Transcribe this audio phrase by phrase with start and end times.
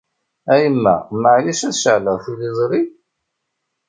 [0.51, 2.81] A yemma, maɛlic ad ceɛleɣ tiliẓri?